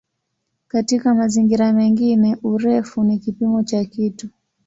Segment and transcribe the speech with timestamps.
[0.67, 4.29] Katika mazingira mengine "urefu" ni kipimo cha kitu.